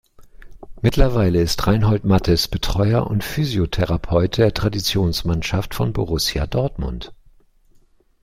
[0.81, 7.13] Mittlerweile ist Reinhold Mathes Betreuer und Physiotherapeut der Traditionsmannschaft von Borussia Dortmund.